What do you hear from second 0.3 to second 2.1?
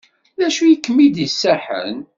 D acu i kem-id-iṣaḥen?